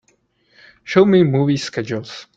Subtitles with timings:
[0.83, 2.25] Show me movie schedules